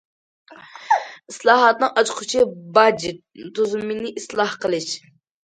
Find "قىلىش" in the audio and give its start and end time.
4.67-4.91